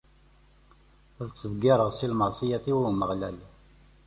Ad 1.21 1.27
d-qqireɣ 1.31 1.89
s 1.97 1.99
lmeɛṣiyat-iw 2.11 2.79
i 2.81 2.85
Umeɣlal. 2.89 3.37